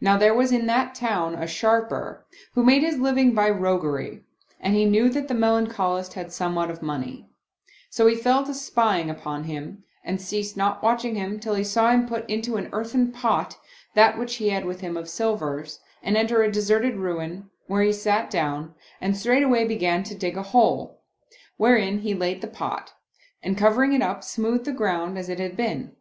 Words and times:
Now 0.00 0.18
there 0.18 0.34
was 0.34 0.50
in 0.50 0.66
that 0.66 0.96
town 0.96 1.36
a 1.36 1.46
Sharper, 1.46 2.26
who 2.54 2.64
made 2.64 2.82
his 2.82 2.98
living 2.98 3.34
by 3.34 3.48
roguery, 3.50 4.24
and 4.58 4.74
he 4.74 4.84
knew 4.84 5.08
that 5.10 5.28
the 5.28 5.34
Melancholist 5.34 6.14
had 6.14 6.32
somewhat 6.32 6.70
of 6.72 6.82
money; 6.82 7.28
so 7.88 8.08
he 8.08 8.16
fell 8.16 8.42
to 8.46 8.52
spying 8.52 9.08
upon 9.08 9.44
him 9.44 9.84
and 10.02 10.20
ceased 10.20 10.56
not 10.56 10.82
watching 10.82 11.14
him 11.14 11.38
till 11.38 11.54
he 11.54 11.62
saw 11.62 11.92
him 11.92 12.04
put 12.08 12.28
into 12.28 12.56
an 12.56 12.68
earthen 12.72 13.12
pot 13.12 13.56
that 13.94 14.18
which 14.18 14.34
he 14.38 14.48
had 14.48 14.64
with 14.64 14.80
him 14.80 14.96
of 14.96 15.08
silvers 15.08 15.78
and 16.02 16.16
enter 16.16 16.42
a 16.42 16.50
deserted 16.50 16.96
ruin, 16.96 17.48
where 17.68 17.82
he 17.84 17.92
sat 17.92 18.30
down, 18.30 18.74
and 19.00 19.16
straightway 19.16 19.64
began 19.64 20.02
to 20.02 20.16
dig 20.18 20.36
a 20.36 20.42
hole, 20.42 21.00
wherein 21.58 22.00
he 22.00 22.12
laid 22.12 22.40
the 22.40 22.48
pot 22.48 22.94
and 23.40 23.56
covering 23.56 23.92
it 23.92 24.02
up, 24.02 24.24
smoothed 24.24 24.64
the 24.64 24.72
ground 24.72 25.16
as 25.16 25.28
it 25.28 25.38
had 25.38 25.56
been. 25.56 25.94